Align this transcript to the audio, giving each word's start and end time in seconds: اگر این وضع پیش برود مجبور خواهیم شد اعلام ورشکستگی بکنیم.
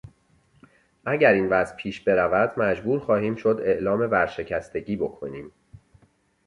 اگر 1.05 1.31
این 1.31 1.47
وضع 1.49 1.75
پیش 1.75 2.01
برود 2.01 2.59
مجبور 2.59 2.99
خواهیم 2.99 3.35
شد 3.35 3.61
اعلام 3.65 3.99
ورشکستگی 3.99 4.95
بکنیم. 4.95 5.51